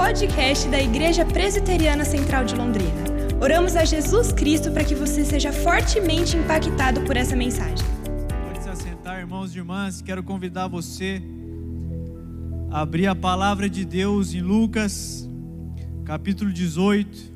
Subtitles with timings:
[0.00, 3.04] podcast da Igreja Presbiteriana Central de Londrina.
[3.38, 7.86] Oramos a Jesus Cristo para que você seja fortemente impactado por essa mensagem.
[8.46, 10.00] Pode se assentar, irmãos e irmãs.
[10.00, 11.20] Quero convidar você
[12.70, 15.28] a abrir a palavra de Deus em Lucas,
[16.06, 17.30] capítulo 18,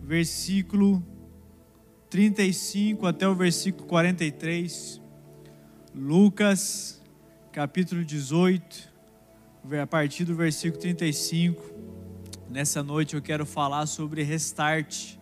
[0.00, 1.04] versículo
[2.08, 5.02] 35 até o versículo 43.
[5.92, 7.02] Lucas,
[7.50, 8.93] capítulo 18,
[9.80, 11.72] a partir do versículo 35.
[12.50, 15.16] Nessa noite eu quero falar sobre restart,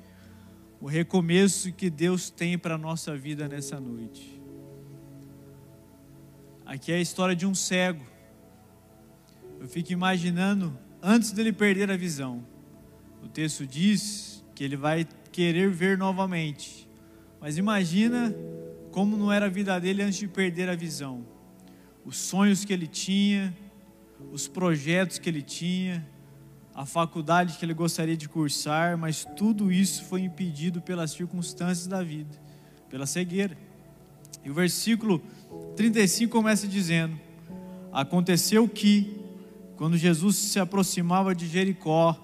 [0.81, 4.43] o recomeço que Deus tem para a nossa vida nessa noite.
[6.67, 8.05] Aqui é a história de um cego.
[9.61, 12.45] Eu fico imaginando antes dele perder a visão.
[13.23, 16.89] O texto diz que ele vai querer ver novamente.
[17.41, 18.35] Mas imagina
[18.91, 21.25] como não era a vida dele antes de perder a visão.
[22.05, 23.57] Os sonhos que ele tinha,
[24.31, 26.07] os projetos que ele tinha,
[26.75, 32.03] a faculdade que ele gostaria de cursar, mas tudo isso foi impedido pelas circunstâncias da
[32.03, 32.35] vida,
[32.89, 33.57] pela cegueira.
[34.45, 35.21] E o versículo
[35.77, 37.19] 35 começa dizendo:
[37.93, 39.21] Aconteceu que,
[39.77, 42.19] quando Jesus se aproximava de Jericó,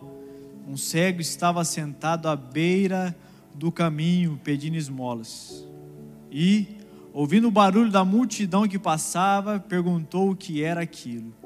[0.66, 3.16] um cego estava sentado à beira
[3.54, 5.66] do caminho pedindo esmolas.
[6.30, 6.78] E,
[7.12, 11.37] ouvindo o barulho da multidão que passava, perguntou o que era aquilo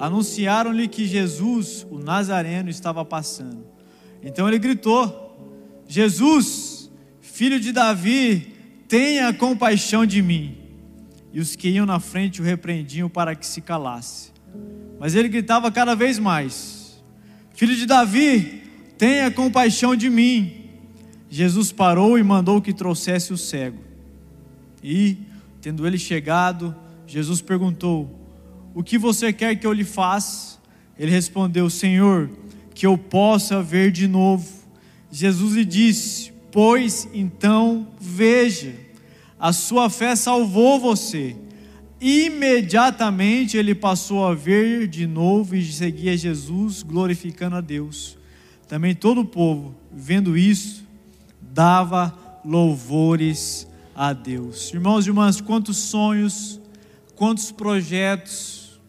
[0.00, 3.66] anunciaram-lhe que Jesus, o Nazareno, estava passando.
[4.22, 5.36] Então ele gritou:
[5.86, 8.54] Jesus, filho de Davi,
[8.88, 10.56] tenha compaixão de mim.
[11.32, 14.32] E os que iam na frente o repreendiam para que se calasse.
[14.98, 17.04] Mas ele gritava cada vez mais:
[17.54, 18.62] Filho de Davi,
[18.96, 20.70] tenha compaixão de mim.
[21.28, 23.84] Jesus parou e mandou que trouxesse o cego.
[24.82, 25.18] E,
[25.60, 26.74] tendo ele chegado,
[27.06, 28.19] Jesus perguntou:
[28.74, 30.58] o que você quer que eu lhe faça?
[30.98, 32.30] Ele respondeu: Senhor,
[32.74, 34.46] que eu possa ver de novo.
[35.10, 38.74] Jesus lhe disse: Pois então veja,
[39.38, 41.36] a sua fé salvou você.
[42.00, 48.16] Imediatamente ele passou a ver de novo e seguia Jesus, glorificando a Deus.
[48.66, 50.84] Também todo o povo, vendo isso,
[51.40, 54.72] dava louvores a Deus.
[54.72, 56.59] Irmãos e irmãs, quantos sonhos,
[57.20, 58.80] quantos projetos,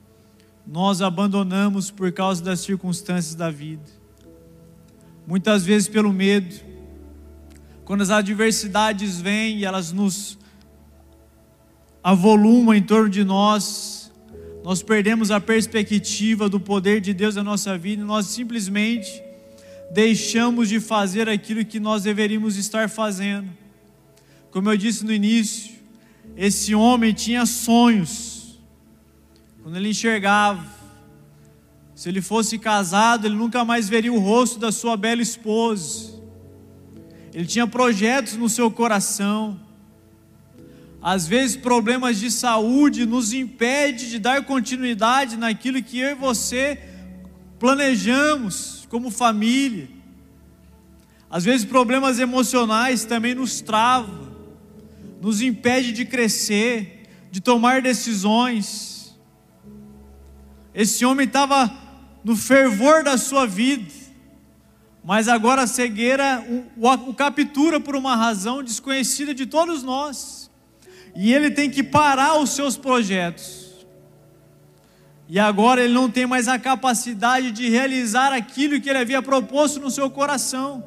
[0.65, 3.83] nós abandonamos por causa das circunstâncias da vida.
[5.27, 6.55] Muitas vezes pelo medo.
[7.83, 10.39] Quando as adversidades vêm e elas nos
[12.01, 14.09] avolumam em torno de nós,
[14.63, 19.21] nós perdemos a perspectiva do poder de Deus na nossa vida e nós simplesmente
[19.93, 23.49] deixamos de fazer aquilo que nós deveríamos estar fazendo.
[24.51, 25.80] Como eu disse no início,
[26.35, 28.59] esse homem tinha sonhos,
[29.61, 30.65] quando ele enxergava,
[32.01, 36.19] se ele fosse casado, ele nunca mais veria o rosto da sua bela esposa.
[37.31, 39.59] Ele tinha projetos no seu coração.
[40.99, 46.79] Às vezes, problemas de saúde nos impedem de dar continuidade naquilo que eu e você
[47.59, 49.87] planejamos como família.
[51.29, 54.30] Às vezes, problemas emocionais também nos travam,
[55.21, 59.15] nos impede de crescer, de tomar decisões.
[60.73, 61.71] Esse homem estava
[62.23, 63.93] no fervor da sua vida,
[65.03, 66.43] mas agora a cegueira
[66.75, 70.49] o, o, captura por uma razão desconhecida de todos nós,
[71.15, 73.85] e ele tem que parar os seus projetos,
[75.29, 79.79] e agora ele não tem mais a capacidade de realizar aquilo que ele havia proposto
[79.79, 80.83] no seu coração,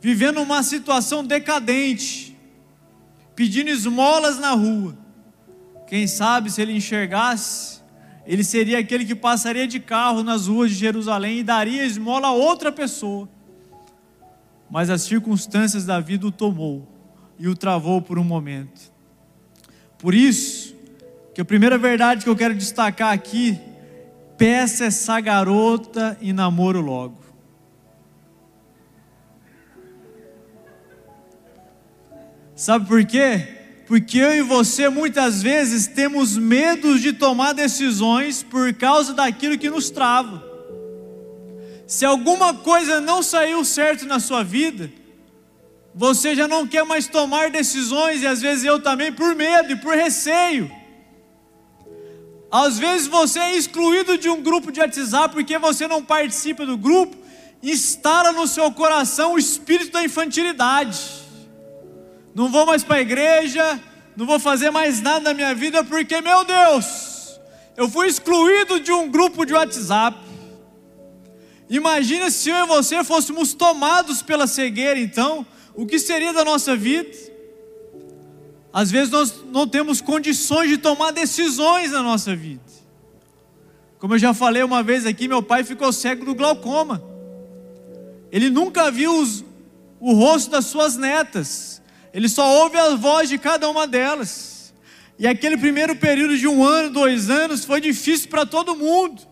[0.00, 2.29] vivendo uma situação decadente,
[3.40, 4.94] pedindo esmolas na rua.
[5.86, 7.80] Quem sabe se ele enxergasse
[8.26, 12.32] ele seria aquele que passaria de carro nas ruas de Jerusalém e daria esmola a
[12.32, 13.26] outra pessoa.
[14.70, 16.86] Mas as circunstâncias da vida o tomou
[17.38, 18.92] e o travou por um momento.
[19.96, 20.76] Por isso,
[21.34, 23.58] que a primeira verdade que eu quero destacar aqui,
[24.36, 27.19] peça essa garota em namoro logo.
[32.60, 33.42] Sabe por quê?
[33.86, 39.70] Porque eu e você muitas vezes temos medo de tomar decisões por causa daquilo que
[39.70, 40.44] nos trava.
[41.86, 44.92] Se alguma coisa não saiu certo na sua vida,
[45.94, 49.76] você já não quer mais tomar decisões, e às vezes eu também, por medo e
[49.76, 50.70] por receio.
[52.52, 56.76] Às vezes você é excluído de um grupo de WhatsApp porque você não participa do
[56.76, 57.16] grupo,
[57.62, 61.29] instala no seu coração o espírito da infantilidade
[62.34, 63.80] não vou mais para a igreja,
[64.16, 67.40] não vou fazer mais nada na minha vida, porque, meu Deus,
[67.76, 70.30] eu fui excluído de um grupo de WhatsApp,
[71.70, 76.74] Imagina se eu e você fôssemos tomados pela cegueira, então, o que seria da nossa
[76.74, 77.16] vida?
[78.72, 82.60] Às vezes nós não temos condições de tomar decisões na nossa vida.
[84.00, 87.00] Como eu já falei uma vez aqui, meu pai ficou cego do glaucoma.
[88.32, 89.44] Ele nunca viu os,
[90.00, 91.79] o rosto das suas netas.
[92.12, 94.74] Ele só ouve a voz de cada uma delas.
[95.18, 99.22] E aquele primeiro período de um ano, dois anos, foi difícil para todo mundo.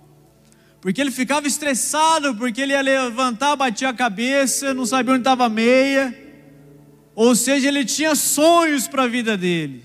[0.81, 5.47] Porque ele ficava estressado, porque ele ia levantar, batia a cabeça, não sabia onde estava
[5.47, 6.17] a meia.
[7.15, 9.85] Ou seja, ele tinha sonhos para a vida dele.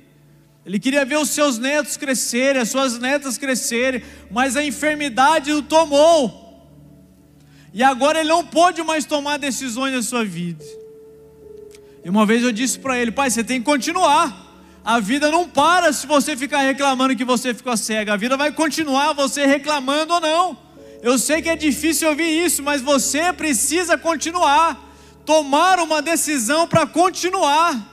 [0.66, 5.62] Ele queria ver os seus netos crescerem, as suas netas crescerem, mas a enfermidade o
[5.62, 6.42] tomou.
[7.74, 10.64] E agora ele não pôde mais tomar decisões na sua vida.
[12.04, 14.42] E uma vez eu disse para ele: Pai, você tem que continuar.
[14.84, 18.14] A vida não para se você ficar reclamando que você ficou cega.
[18.14, 20.58] A vida vai continuar você reclamando ou não.
[21.02, 24.92] Eu sei que é difícil ouvir isso, mas você precisa continuar.
[25.26, 27.92] Tomar uma decisão para continuar.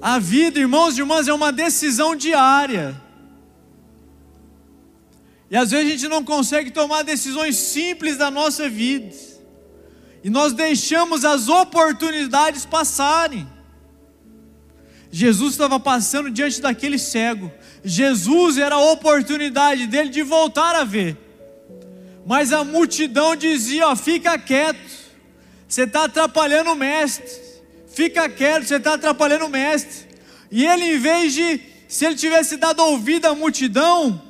[0.00, 3.00] A vida, irmãos e irmãs, é uma decisão diária.
[5.50, 9.33] E às vezes a gente não consegue tomar decisões simples da nossa vida.
[10.24, 13.46] E nós deixamos as oportunidades passarem.
[15.12, 17.52] Jesus estava passando diante daquele cego.
[17.84, 21.16] Jesus era a oportunidade dele de voltar a ver.
[22.26, 24.80] Mas a multidão dizia: ó, fica quieto,
[25.68, 27.44] você está atrapalhando o mestre
[27.94, 30.08] fica quieto, você está atrapalhando o mestre.
[30.50, 34.20] E ele, em vez de, se ele tivesse dado ouvido à multidão,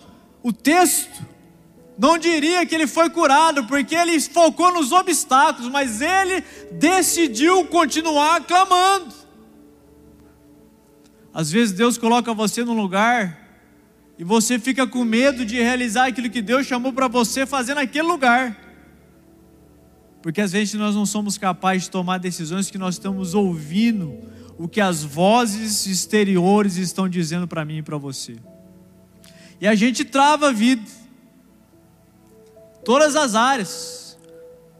[0.42, 1.23] o texto
[1.96, 6.42] não diria que ele foi curado, porque ele focou nos obstáculos, mas ele
[6.72, 9.14] decidiu continuar clamando.
[11.32, 13.44] Às vezes Deus coloca você num lugar
[14.18, 18.06] e você fica com medo de realizar aquilo que Deus chamou para você fazer naquele
[18.06, 18.60] lugar.
[20.22, 24.16] Porque às vezes nós não somos capazes de tomar decisões que nós estamos ouvindo
[24.56, 28.36] o que as vozes exteriores estão dizendo para mim e para você.
[29.60, 31.03] E a gente trava a vida.
[32.84, 34.18] Todas as áreas.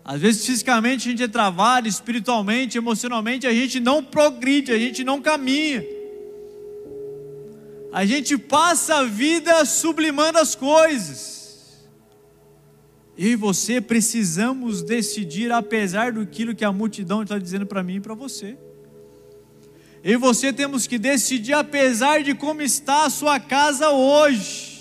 [0.05, 5.03] Às vezes fisicamente a gente é travado, espiritualmente, emocionalmente a gente não progride, a gente
[5.03, 5.83] não caminha.
[7.91, 11.87] A gente passa a vida sublimando as coisas.
[13.17, 18.01] Eu e você precisamos decidir, apesar do que a multidão está dizendo para mim e
[18.01, 18.59] para você.
[20.03, 24.74] Eu e você temos que decidir, apesar de como está a sua casa hoje.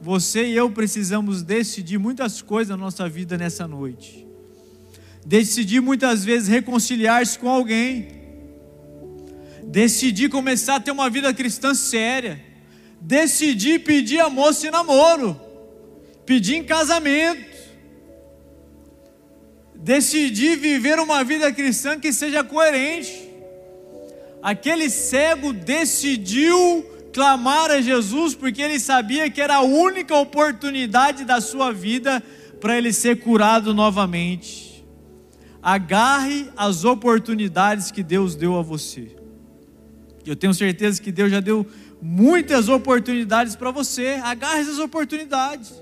[0.00, 4.26] Você e eu precisamos decidir muitas coisas na nossa vida nessa noite.
[5.26, 8.08] Decidir muitas vezes reconciliar-se com alguém.
[9.64, 12.40] Decidir começar a ter uma vida cristã séria.
[13.00, 15.48] Decidir pedir a moça em namoro
[16.28, 17.56] pedir em casamento,
[19.74, 23.30] decidir viver uma vida cristã que seja coerente.
[24.42, 31.40] Aquele cego decidiu clamar a Jesus porque ele sabia que era a única oportunidade da
[31.40, 32.22] sua vida
[32.60, 34.84] para ele ser curado novamente.
[35.62, 39.16] Agarre as oportunidades que Deus deu a você.
[40.24, 41.66] Eu tenho certeza que Deus já deu
[42.00, 44.20] muitas oportunidades para você.
[44.22, 45.72] Agarre essas oportunidades.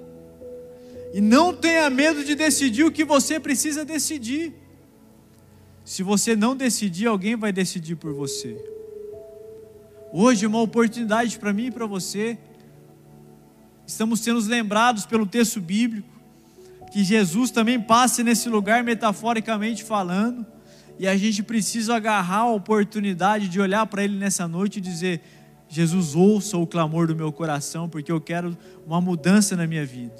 [1.12, 4.54] E não tenha medo de decidir o que você precisa decidir.
[5.84, 8.75] Se você não decidir, alguém vai decidir por você.
[10.18, 12.38] Hoje é uma oportunidade para mim e para você.
[13.86, 16.08] Estamos sendo lembrados pelo texto bíblico
[16.90, 20.46] que Jesus também passe nesse lugar metaforicamente falando,
[20.98, 25.20] e a gente precisa agarrar a oportunidade de olhar para ele nessa noite e dizer:
[25.68, 28.56] Jesus, ouça o clamor do meu coração, porque eu quero
[28.86, 30.16] uma mudança na minha vida.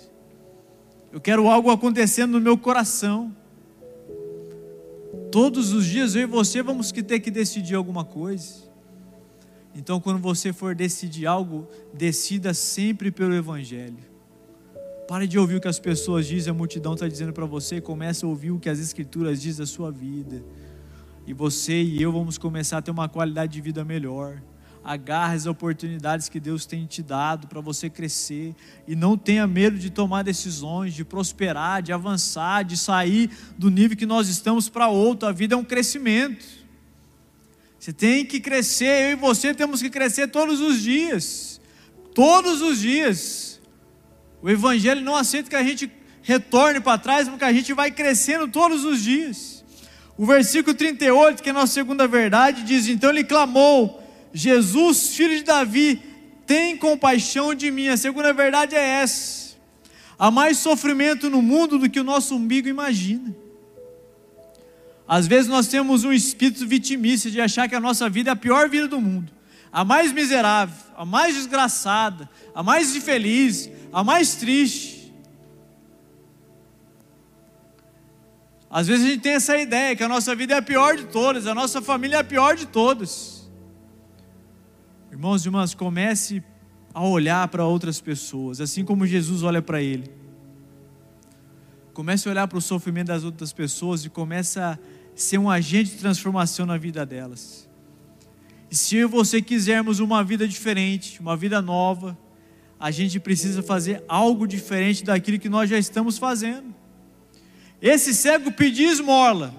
[1.10, 3.34] Eu quero algo acontecendo no meu coração.
[5.32, 8.65] Todos os dias eu e você vamos ter que decidir alguma coisa.
[9.76, 13.98] Então, quando você for decidir algo, decida sempre pelo Evangelho.
[15.06, 18.24] Pare de ouvir o que as pessoas dizem, a multidão está dizendo para você, comece
[18.24, 20.42] a ouvir o que as Escrituras dizem da sua vida.
[21.26, 24.40] E você e eu vamos começar a ter uma qualidade de vida melhor
[24.86, 28.54] agarre as oportunidades que Deus tem te dado para você crescer
[28.86, 33.28] e não tenha medo de tomar decisões, de prosperar, de avançar, de sair
[33.58, 35.28] do nível que nós estamos para outro.
[35.28, 36.55] A vida é um crescimento.
[37.86, 41.60] Você tem que crescer, eu e você temos que crescer todos os dias.
[42.12, 43.60] Todos os dias.
[44.42, 45.88] O Evangelho não aceita que a gente
[46.20, 49.64] retorne para trás, porque a gente vai crescendo todos os dias.
[50.18, 54.02] O versículo 38, que é a nossa segunda verdade, diz: Então ele clamou
[54.32, 56.02] Jesus, filho de Davi,
[56.44, 57.86] tem compaixão de mim.
[57.86, 59.54] A segunda verdade é essa.
[60.18, 63.45] Há mais sofrimento no mundo do que o nosso umbigo imagina.
[65.08, 68.36] Às vezes nós temos um espírito vitimista de achar que a nossa vida é a
[68.36, 69.32] pior vida do mundo,
[69.72, 75.14] a mais miserável, a mais desgraçada, a mais infeliz, a mais triste.
[78.68, 81.04] Às vezes a gente tem essa ideia que a nossa vida é a pior de
[81.06, 83.48] todas, a nossa família é a pior de todas.
[85.10, 86.42] Irmãos e irmãs, comece
[86.92, 90.10] a olhar para outras pessoas, assim como Jesus olha para ele.
[91.94, 94.78] Comece a olhar para o sofrimento das outras pessoas e comece a
[95.16, 97.66] ser um agente de transformação na vida delas.
[98.70, 102.16] E se eu e você quisermos uma vida diferente, uma vida nova,
[102.78, 106.74] a gente precisa fazer algo diferente daquilo que nós já estamos fazendo.
[107.80, 109.54] Esse cego pediu esmola,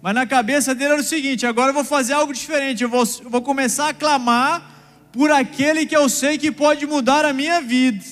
[0.00, 3.04] mas na cabeça dele era o seguinte: agora eu vou fazer algo diferente, eu vou,
[3.22, 4.70] eu vou começar a clamar
[5.12, 8.04] por aquele que eu sei que pode mudar a minha vida.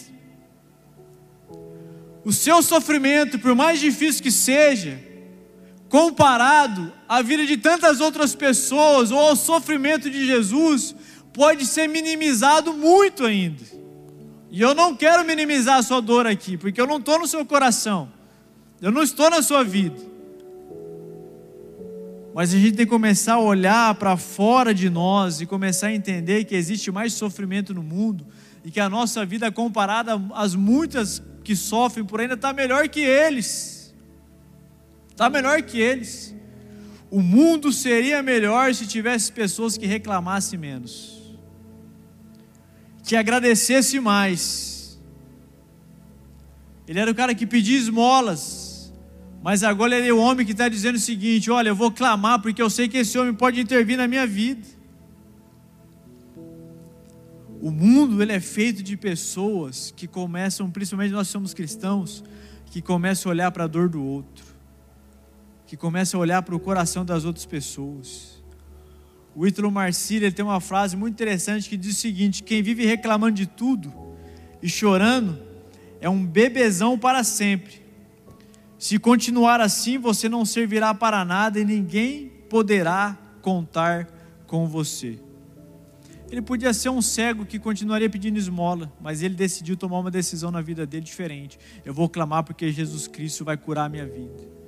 [2.23, 5.10] O seu sofrimento, por mais difícil que seja,
[5.91, 10.95] comparado à vida de tantas outras pessoas ou ao sofrimento de Jesus,
[11.33, 13.63] pode ser minimizado muito ainda.
[14.51, 17.45] E eu não quero minimizar a sua dor aqui, porque eu não estou no seu
[17.45, 18.09] coração,
[18.81, 20.01] eu não estou na sua vida.
[22.33, 25.95] Mas a gente tem que começar a olhar para fora de nós e começar a
[25.95, 28.25] entender que existe mais sofrimento no mundo
[28.65, 33.01] e que a nossa vida, comparada às muitas que sofrem por ainda, está melhor que
[33.01, 33.80] eles
[35.21, 36.35] está melhor que eles.
[37.11, 41.37] O mundo seria melhor se tivesse pessoas que reclamassem menos,
[43.05, 44.99] que agradecesse mais.
[46.89, 48.95] Ele era o cara que pedia esmolas,
[49.43, 52.41] mas agora ele é o homem que está dizendo o seguinte: olha, eu vou clamar
[52.41, 54.67] porque eu sei que esse homem pode intervir na minha vida.
[57.61, 62.25] O mundo ele é feito de pessoas que começam, principalmente nós somos cristãos,
[62.71, 64.50] que começam a olhar para a dor do outro
[65.71, 68.43] que começa a olhar para o coração das outras pessoas.
[69.37, 73.37] O Ítalo Marcílio tem uma frase muito interessante que diz o seguinte: quem vive reclamando
[73.37, 73.95] de tudo
[74.61, 75.41] e chorando
[76.01, 77.81] é um bebezão para sempre.
[78.81, 84.09] Se continuar assim, você não servirá para nada e ninguém poderá contar
[84.49, 85.21] com você.
[86.33, 90.51] Ele podia ser um cego que continuaria pedindo esmola, mas ele decidiu tomar uma decisão
[90.51, 91.61] na vida dele diferente.
[91.85, 94.60] Eu vou clamar porque Jesus Cristo vai curar a minha vida.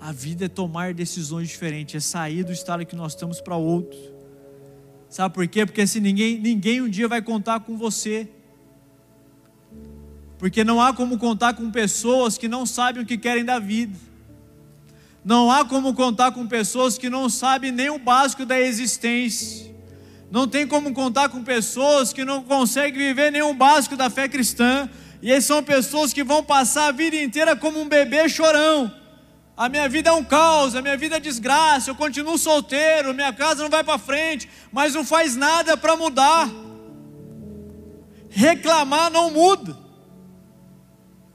[0.00, 3.98] A vida é tomar decisões diferentes, é sair do estado que nós estamos para outro.
[5.08, 5.66] Sabe por quê?
[5.66, 8.28] Porque se ninguém, ninguém um dia vai contar com você.
[10.38, 13.98] Porque não há como contar com pessoas que não sabem o que querem da vida.
[15.24, 19.74] Não há como contar com pessoas que não sabem nem o básico da existência.
[20.30, 24.28] Não tem como contar com pessoas que não conseguem viver nem o básico da fé
[24.28, 24.88] cristã.
[25.20, 28.97] E aí são pessoas que vão passar a vida inteira como um bebê chorão
[29.58, 33.32] a minha vida é um caos, a minha vida é desgraça, eu continuo solteiro, minha
[33.32, 36.48] casa não vai para frente, mas não faz nada para mudar.
[38.30, 39.76] Reclamar não muda.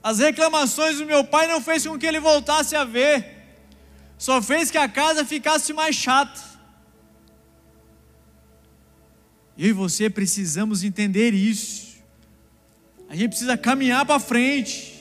[0.02, 3.60] As reclamações do meu pai não fez com que ele voltasse a ver,
[4.18, 6.40] só fez que a casa ficasse mais chata.
[9.58, 11.98] Eu e você precisamos entender isso.
[13.10, 14.93] A gente precisa caminhar para frente.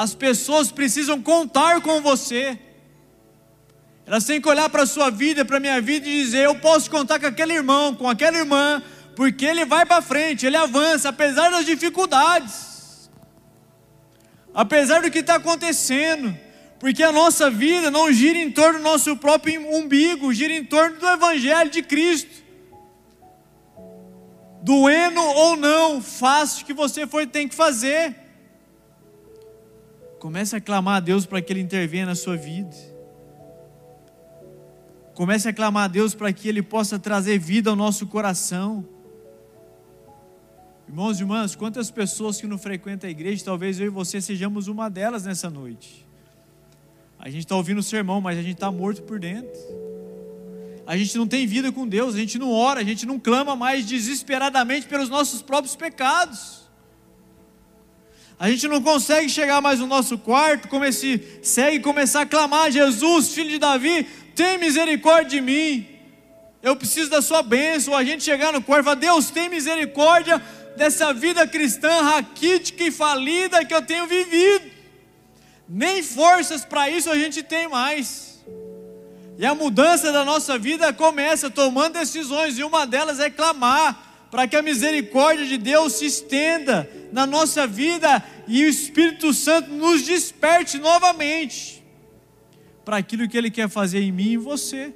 [0.00, 2.58] As pessoas precisam contar com você.
[4.06, 6.54] Elas têm que olhar para a sua vida, para a minha vida e dizer: Eu
[6.54, 8.82] posso contar com aquele irmão, com aquela irmã,
[9.14, 13.10] porque ele vai para frente, ele avança, apesar das dificuldades,
[14.54, 16.34] apesar do que está acontecendo,
[16.78, 20.98] porque a nossa vida não gira em torno do nosso próprio umbigo, gira em torno
[20.98, 22.42] do Evangelho de Cristo.
[24.62, 28.19] Doendo ou não, faça o que você for, tem que fazer.
[30.20, 32.76] Comece a clamar a Deus para que Ele intervenha na sua vida.
[35.14, 38.86] Comece a clamar a Deus para que Ele possa trazer vida ao nosso coração.
[40.86, 44.68] Irmãos e irmãs, quantas pessoas que não frequentam a igreja, talvez eu e você sejamos
[44.68, 46.06] uma delas nessa noite.
[47.18, 49.58] A gente está ouvindo o sermão, mas a gente está morto por dentro.
[50.86, 53.56] A gente não tem vida com Deus, a gente não ora, a gente não clama
[53.56, 56.69] mais desesperadamente pelos nossos próprios pecados.
[58.40, 62.70] A gente não consegue chegar mais no nosso quarto, como esse segue começar a clamar:
[62.70, 64.04] Jesus, filho de Davi,
[64.34, 65.86] tem misericórdia de mim.
[66.62, 67.94] Eu preciso da sua bênção.
[67.94, 70.42] A gente chegar no quarto e falar: Deus, tem misericórdia
[70.74, 74.70] dessa vida cristã raquítica e falida que eu tenho vivido.
[75.68, 78.42] Nem forças para isso a gente tem mais.
[79.36, 84.46] E a mudança da nossa vida começa tomando decisões, e uma delas é clamar para
[84.46, 90.02] que a misericórdia de Deus se estenda na nossa vida e o Espírito Santo nos
[90.02, 91.84] desperte novamente
[92.84, 94.94] para aquilo que Ele quer fazer em mim e em você.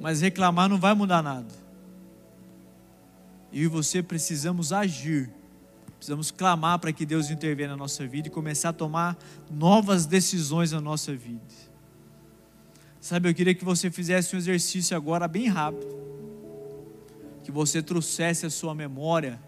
[0.00, 1.52] Mas reclamar não vai mudar nada.
[3.52, 5.30] Eu e você precisamos agir,
[5.98, 9.18] precisamos clamar para que Deus intervenha na nossa vida e começar a tomar
[9.50, 11.40] novas decisões na nossa vida.
[13.00, 16.06] Sabe, eu queria que você fizesse um exercício agora bem rápido
[17.46, 19.40] que você trouxesse a sua memória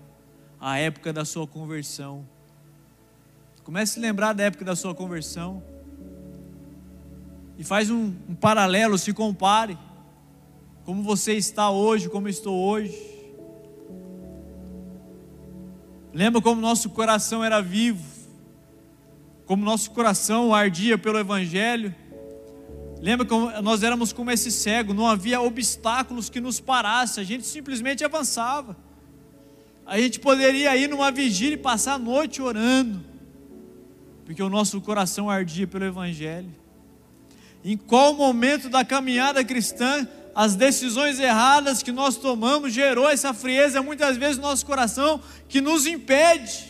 [0.61, 2.25] a época da sua conversão.
[3.65, 5.61] Comece a lembrar da época da sua conversão.
[7.59, 9.77] E faz um, um paralelo, se compare.
[10.85, 12.97] Como você está hoje, como estou hoje.
[16.15, 18.05] Lembra como nosso coração era vivo,
[19.45, 21.93] como nosso coração ardia pelo Evangelho.
[23.01, 27.47] Lembra que nós éramos como esse cego, não havia obstáculos que nos parassem, a gente
[27.47, 28.77] simplesmente avançava.
[29.87, 33.03] A gente poderia ir numa vigília e passar a noite orando,
[34.25, 36.55] porque o nosso coração ardia pelo Evangelho.
[37.65, 43.83] Em qual momento da caminhada cristã as decisões erradas que nós tomamos gerou essa frieza
[43.83, 46.65] muitas vezes no nosso coração que nos impede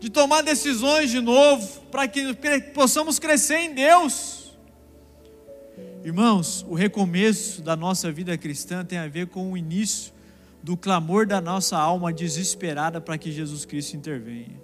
[0.00, 2.34] de tomar decisões de novo para que
[2.74, 4.41] possamos crescer em Deus.
[6.04, 10.12] Irmãos, o recomeço da nossa vida cristã tem a ver com o início
[10.60, 14.60] do clamor da nossa alma desesperada para que Jesus Cristo intervenha.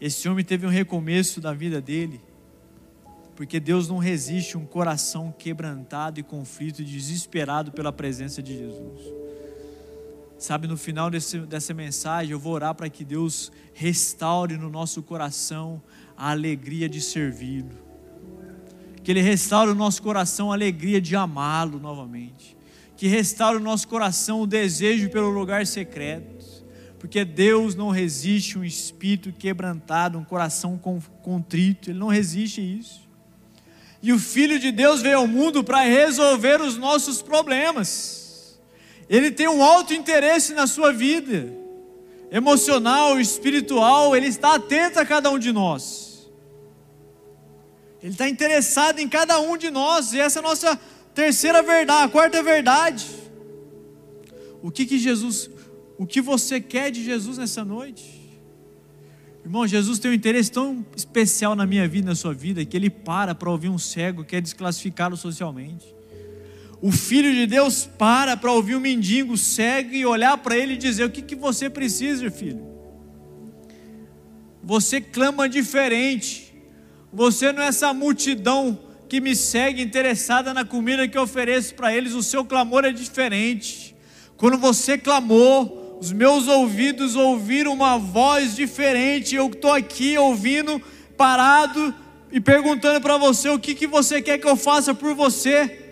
[0.00, 2.20] Esse homem teve um recomeço da vida dele,
[3.34, 9.00] porque Deus não resiste um coração quebrantado e conflito, desesperado pela presença de Jesus.
[10.38, 15.02] Sabe, no final desse, dessa mensagem, eu vou orar para que Deus restaure no nosso
[15.02, 15.82] coração
[16.16, 17.87] a alegria de servi-lo
[19.08, 22.54] que Ele restaure o nosso coração a alegria de amá-lo novamente,
[22.94, 26.44] que restaure o nosso coração o desejo pelo lugar secreto,
[26.98, 30.78] porque Deus não resiste um espírito quebrantado, um coração
[31.22, 33.08] contrito, Ele não resiste isso.
[34.02, 38.60] E o Filho de Deus veio ao mundo para resolver os nossos problemas.
[39.08, 41.50] Ele tem um alto interesse na sua vida,
[42.30, 46.07] emocional, espiritual, Ele está atento a cada um de nós.
[48.02, 50.80] Ele está interessado em cada um de nós, e essa é a nossa
[51.14, 53.06] terceira verdade, a quarta verdade.
[54.62, 55.50] O que que Jesus,
[55.96, 58.18] o que você quer de Jesus nessa noite?
[59.44, 62.90] Irmão, Jesus tem um interesse tão especial na minha vida, na sua vida, que ele
[62.90, 65.86] para para ouvir um cego que quer desclassificá-lo socialmente.
[66.80, 70.76] O Filho de Deus para para ouvir um mendigo cego e olhar para ele e
[70.76, 72.64] dizer: O que, que você precisa, filho?
[74.62, 76.47] Você clama diferente.
[77.12, 81.94] Você não é essa multidão que me segue interessada na comida que eu ofereço para
[81.94, 83.96] eles, o seu clamor é diferente.
[84.36, 89.34] Quando você clamou, os meus ouvidos ouviram uma voz diferente.
[89.34, 90.80] Eu estou aqui ouvindo,
[91.16, 91.94] parado
[92.30, 95.86] e perguntando para você o que, que você quer que eu faça por você.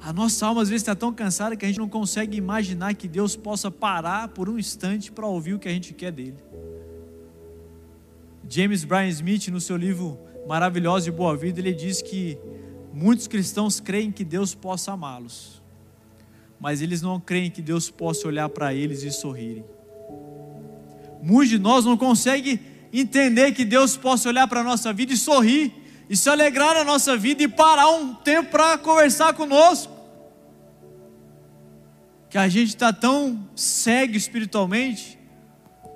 [0.00, 3.06] A nossa alma às vezes está tão cansada que a gente não consegue imaginar que
[3.06, 6.36] Deus possa parar por um instante para ouvir o que a gente quer dele.
[8.52, 12.36] James Bryan Smith, no seu livro Maravilhosa e Boa Vida, ele diz que
[12.92, 15.62] muitos cristãos creem que Deus possa amá-los,
[16.58, 19.64] mas eles não creem que Deus possa olhar para eles e sorrirem.
[21.22, 22.58] Muitos de nós não conseguem
[22.92, 25.72] entender que Deus possa olhar para a nossa vida e sorrir,
[26.08, 29.92] e se alegrar na nossa vida e parar um tempo para conversar conosco.
[32.28, 35.20] Que a gente está tão cego espiritualmente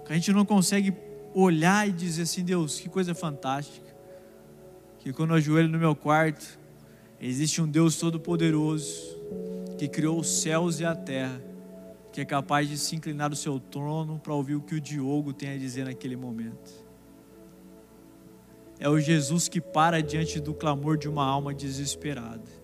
[0.05, 0.90] que a gente não consegue
[1.35, 3.92] olhar e dizer assim: Deus, que coisa fantástica.
[5.01, 6.59] Que quando eu ajoelho no meu quarto,
[7.20, 9.14] existe um Deus todo-poderoso
[9.77, 11.42] que criou os céus e a terra,
[12.12, 15.33] que é capaz de se inclinar do seu trono para ouvir o que o Diogo
[15.33, 16.73] tem a dizer naquele momento.
[18.79, 22.63] É o Jesus que para diante do clamor de uma alma desesperada.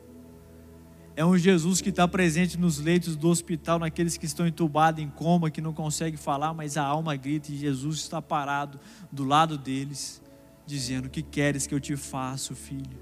[1.20, 5.10] É um Jesus que está presente nos leitos do hospital, naqueles que estão entubados, em
[5.10, 8.80] coma, que não conseguem falar, mas a alma grita e Jesus está parado
[9.12, 10.22] do lado deles,
[10.64, 12.98] dizendo: O que queres que eu te faça, filho?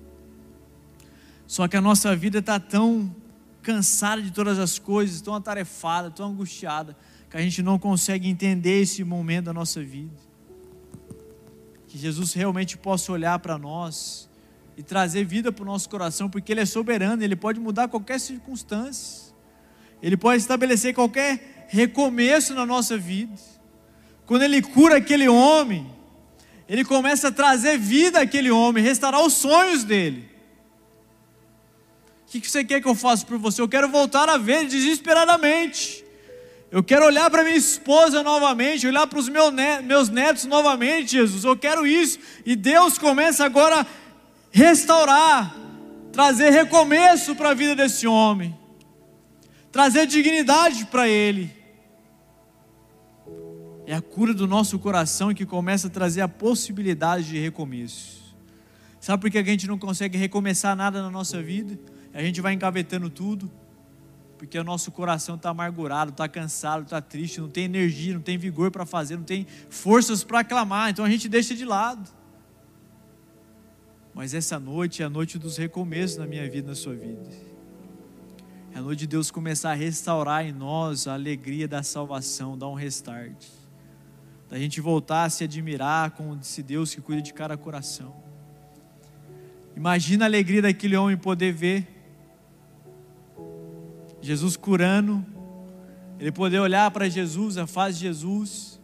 [1.46, 3.14] Só que a nossa vida está tão
[3.62, 6.96] cansada de todas as coisas, tão atarefada, tão angustiada,
[7.31, 10.18] que a gente não consegue entender esse momento da nossa vida.
[11.87, 14.27] Que Jesus realmente possa olhar para nós
[14.78, 18.20] e trazer vida para o nosso coração, porque Ele é soberano, Ele pode mudar qualquer
[18.20, 19.34] circunstância,
[20.00, 23.34] Ele pode estabelecer qualquer recomeço na nossa vida.
[24.24, 25.84] Quando Ele cura aquele homem,
[26.68, 30.30] Ele começa a trazer vida àquele homem, restaurar os sonhos dele.
[32.24, 33.60] O que você quer que eu faça por você?
[33.60, 36.04] Eu quero voltar a ver desesperadamente.
[36.70, 41.42] Eu quero olhar para minha esposa novamente, olhar para os meus netos novamente, Jesus.
[41.42, 42.18] Eu quero isso.
[42.44, 43.86] E Deus começa agora
[44.50, 45.54] restaurar,
[46.12, 48.56] trazer recomeço para a vida desse homem,
[49.70, 51.56] trazer dignidade para ele.
[53.87, 58.37] É a cura do nosso coração que começa a trazer a possibilidade de recomeço.
[59.00, 61.78] Sabe por que a gente não consegue recomeçar nada na nossa vida?
[62.12, 63.50] A gente vai engavetando tudo
[64.38, 68.38] porque o nosso coração está amargurado, está cansado, está triste, não tem energia, não tem
[68.38, 72.08] vigor para fazer, não tem forças para clamar, então a gente deixa de lado.
[74.18, 77.22] Mas essa noite é a noite dos recomeços na minha vida, na sua vida.
[78.74, 82.66] É a noite de Deus começar a restaurar em nós a alegria da salvação, dar
[82.66, 83.46] um restart.
[84.50, 88.12] Da gente voltar a se admirar com esse Deus que cuida de cada coração.
[89.76, 91.87] Imagina a alegria daquele homem poder ver
[94.20, 95.24] Jesus curando,
[96.18, 98.81] ele poder olhar para Jesus, a face de Jesus,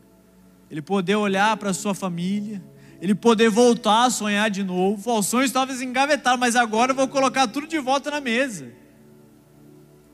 [0.71, 2.63] ele poder olhar para a sua família,
[3.01, 5.11] ele poder voltar a sonhar de novo.
[5.11, 8.73] O sonho estava engavetado, mas agora eu vou colocar tudo de volta na mesa.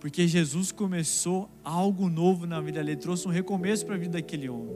[0.01, 4.49] Porque Jesus começou algo novo na vida dele, trouxe um recomeço para a vida daquele
[4.49, 4.75] homem.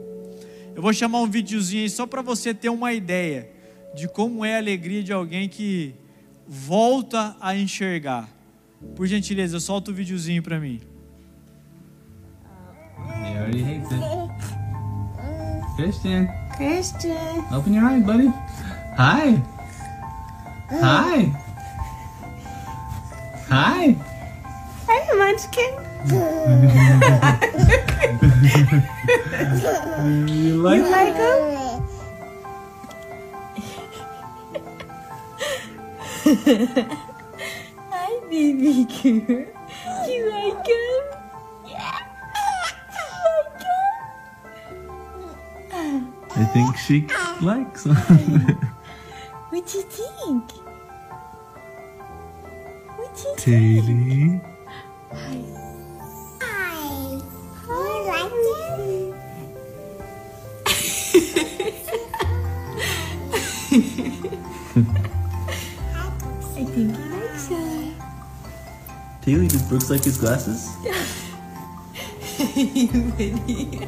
[0.75, 3.49] Eu vou chamar um videozinho aí só para você ter uma ideia
[3.95, 5.95] de como é a alegria de alguém que
[6.47, 8.29] volta a enxergar.
[8.95, 10.81] Por gentileza, solta o videozinho pra mim.
[13.25, 13.81] He already.
[15.75, 16.44] Christian.
[16.55, 17.43] Christian.
[17.51, 18.31] Open your eyes, buddy.
[18.97, 19.41] Hi.
[20.71, 20.81] Oh.
[20.81, 21.31] Hi.
[23.49, 23.95] Hi.
[24.87, 25.73] Hi, Munchkin.
[30.27, 31.39] you like You like him?
[37.91, 39.45] Hi, baby girl.
[46.45, 47.07] I think she
[47.41, 47.95] likes him.
[49.49, 50.51] What do you think?
[52.97, 53.39] What do you think?
[53.39, 54.41] Taily.
[55.11, 55.37] Hi.
[57.67, 59.15] You like it?
[65.95, 65.97] I
[66.53, 67.93] think he likes it.
[69.23, 70.69] Taily, does Brooks like his glasses?
[72.55, 73.87] you Winnie.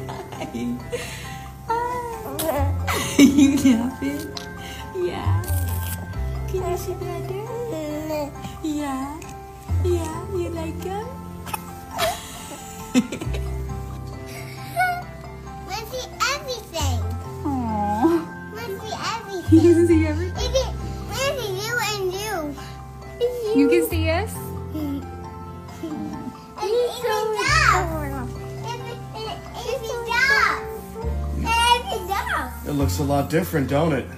[3.38, 5.22] Iya, anjing di ya
[6.50, 7.42] kini sudah ada
[8.66, 9.14] ya
[9.86, 11.17] ya you like them
[33.28, 34.17] different, don't it?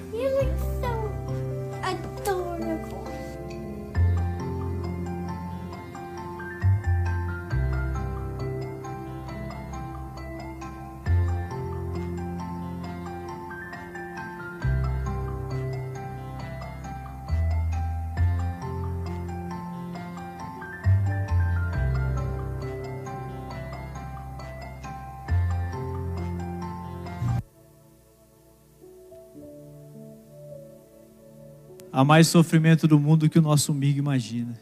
[32.00, 34.58] Há mais sofrimento do mundo que o nosso amigo imagina.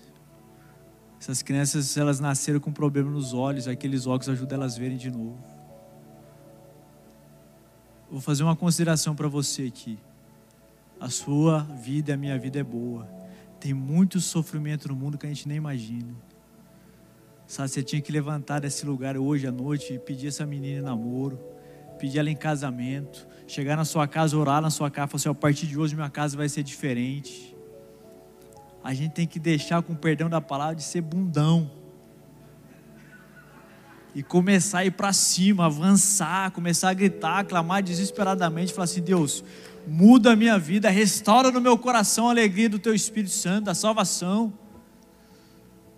[1.20, 5.08] Essas crianças, elas nasceram com problema nos olhos, aqueles óculos ajudam elas a verem de
[5.08, 5.38] novo.
[8.10, 10.00] Vou fazer uma consideração para você aqui.
[10.98, 13.08] A sua vida e a minha vida é boa.
[13.60, 16.12] Tem muito sofrimento no mundo que a gente nem imagina.
[17.46, 21.38] Sabe, você tinha que levantar desse lugar hoje à noite e pedir essa menina namoro,
[21.98, 25.34] pedir ela em casamento, chegar na sua casa, orar na sua casa, falar assim: a
[25.34, 27.56] partir de hoje minha casa vai ser diferente.
[28.82, 31.70] A gente tem que deixar, com o perdão da palavra, de ser bundão.
[34.14, 39.44] E começar a ir para cima, avançar, começar a gritar, clamar desesperadamente, falar assim: Deus,
[39.86, 43.74] muda a minha vida, restaura no meu coração a alegria do Teu Espírito Santo, da
[43.74, 44.52] salvação.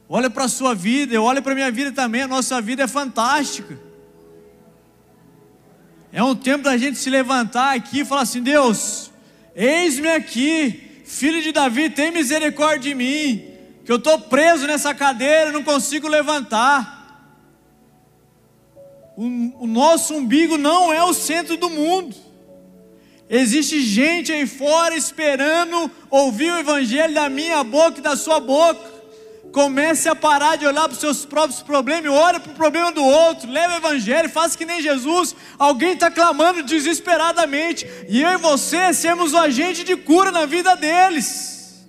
[0.09, 2.83] Olha para a sua vida, eu olho para a minha vida também, a nossa vida
[2.83, 3.90] é fantástica.
[6.13, 9.11] É um tempo da gente se levantar aqui e falar assim: Deus,
[9.55, 13.45] eis-me aqui, filho de Davi, tem misericórdia de mim,
[13.85, 16.99] que eu estou preso nessa cadeira, não consigo levantar.
[19.17, 22.17] O, o nosso umbigo não é o centro do mundo.
[23.29, 29.00] Existe gente aí fora esperando ouvir o evangelho da minha boca e da sua boca.
[29.53, 33.05] Comece a parar de olhar para os seus próprios problemas olhe para o problema do
[33.05, 33.51] outro.
[33.51, 35.35] Leve o evangelho, faça que nem Jesus.
[35.59, 37.87] Alguém está clamando desesperadamente.
[38.09, 41.89] E eu e você sermos o agente de cura na vida deles.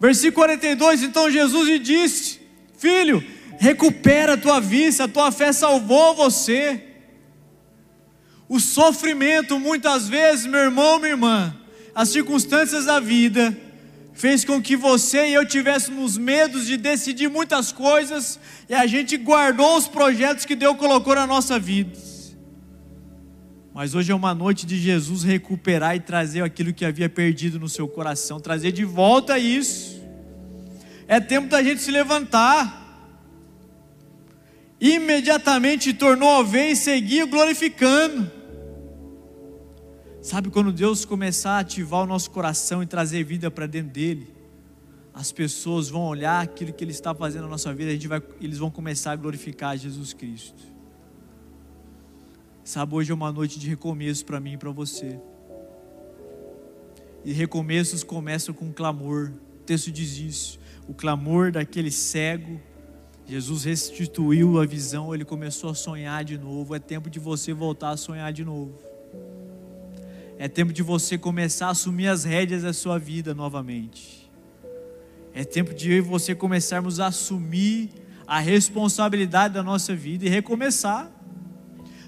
[0.00, 2.40] Versículo 42: Então Jesus lhe disse:
[2.78, 3.24] Filho,
[3.58, 6.84] recupera a tua vista, a tua fé salvou você.
[8.48, 11.54] O sofrimento, muitas vezes, meu irmão, minha irmã,
[11.94, 13.54] as circunstâncias da vida,
[14.18, 18.36] fez com que você e eu tivéssemos medos de decidir muitas coisas
[18.68, 21.96] e a gente guardou os projetos que Deus colocou na nossa vida.
[23.72, 27.68] Mas hoje é uma noite de Jesus recuperar e trazer aquilo que havia perdido no
[27.68, 30.02] seu coração, trazer de volta isso.
[31.06, 32.76] É tempo da gente se levantar.
[34.80, 38.37] Imediatamente tornou a e seguir glorificando.
[40.28, 44.30] Sabe quando Deus começar a ativar o nosso coração e trazer vida para dentro dele,
[45.14, 48.22] as pessoas vão olhar aquilo que Ele está fazendo na nossa vida, a gente vai,
[48.38, 50.62] eles vão começar a glorificar Jesus Cristo.
[52.62, 55.18] Sabe, hoje é uma noite de recomeço para mim e para você.
[57.24, 59.32] E recomeços começam com clamor.
[59.60, 60.60] O texto diz isso.
[60.86, 62.60] O clamor daquele cego.
[63.24, 66.74] Jesus restituiu a visão, ele começou a sonhar de novo.
[66.74, 68.87] É tempo de você voltar a sonhar de novo.
[70.38, 74.30] É tempo de você começar a assumir as rédeas da sua vida novamente.
[75.34, 77.90] É tempo de eu e você começarmos a assumir
[78.24, 81.10] a responsabilidade da nossa vida e recomeçar.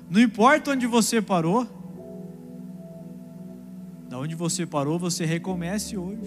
[0.08, 1.66] Não importa onde você parou,
[4.08, 6.22] da onde você parou, você recomece hoje.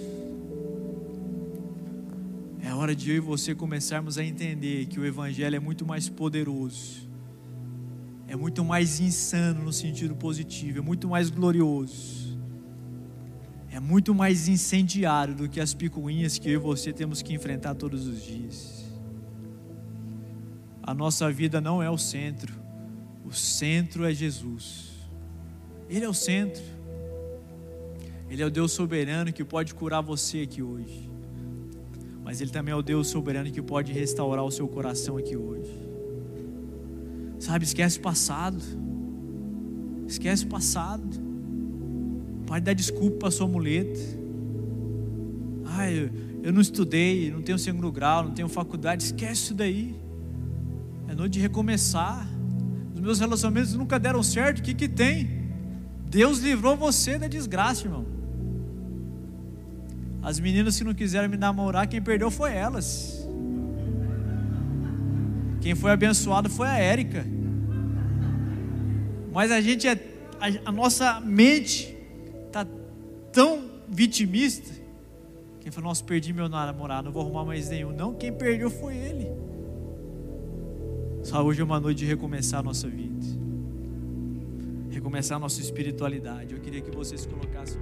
[2.61, 6.09] É hora de eu e você começarmos a entender que o Evangelho é muito mais
[6.09, 7.12] poderoso
[8.33, 12.35] é muito mais insano no sentido positivo, é muito mais glorioso,
[13.69, 17.75] é muito mais incendiário do que as picuinhas que eu e você temos que enfrentar
[17.75, 18.91] todos os dias.
[20.81, 22.51] A nossa vida não é o centro,
[23.23, 24.89] o centro é Jesus,
[25.87, 26.63] Ele é o centro,
[28.31, 31.07] Ele é o Deus soberano que pode curar você aqui hoje,
[32.23, 35.92] mas Ele também é o Deus soberano que pode restaurar o seu coração aqui hoje.
[37.43, 38.63] Sabe, esquece o passado.
[40.07, 41.03] Esquece o passado.
[42.47, 43.99] Pode dar desculpa para sua muleta.
[45.65, 46.09] Ah, eu,
[46.41, 49.03] eu não estudei, não tenho segundo grau, não tenho faculdade.
[49.03, 49.93] Esquece isso daí.
[51.09, 52.25] É noite de recomeçar.
[52.95, 54.59] Os meus relacionamentos nunca deram certo.
[54.59, 55.29] O que, que tem?
[56.09, 58.05] Deus livrou você da desgraça, irmão.
[60.21, 63.22] As meninas que não quiseram me namorar, quem perdeu foi elas.
[65.63, 67.25] Quem foi abençoado foi a Érica.
[69.31, 69.97] Mas a gente é,
[70.37, 71.95] a, a nossa mente
[72.51, 72.67] tá
[73.31, 74.69] tão vitimista.
[75.61, 77.93] Quem falou, nossa, perdi meu namorado, não vou arrumar mais nenhum.
[77.93, 79.31] Não, quem perdeu foi ele.
[81.23, 83.25] Só hoje é uma noite de recomeçar a nossa vida.
[84.91, 86.53] Recomeçar a nossa espiritualidade.
[86.53, 87.79] Eu queria que vocês colocassem.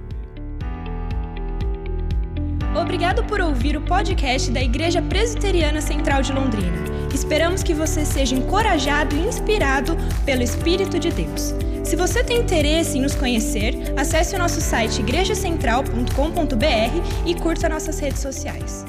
[2.80, 7.01] Obrigado por ouvir o podcast da Igreja Presbiteriana Central de Londrina.
[7.13, 9.95] Esperamos que você seja encorajado e inspirado
[10.26, 11.54] pelo Espírito de Deus.
[11.84, 18.00] Se você tem interesse em nos conhecer, acesse o nosso site igrejacentral.com.br e curta nossas
[18.00, 18.86] redes sociais.